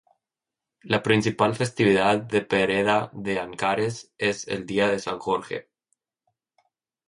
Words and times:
La 0.93 1.03
principal 1.03 1.53
festividad 1.55 2.17
de 2.21 2.41
Pereda 2.41 3.11
de 3.13 3.37
Ancares 3.39 4.11
es 4.17 4.47
el 4.47 4.65
día 4.65 4.87
de 4.87 4.97
San 4.97 5.19
Jorge. 5.19 5.69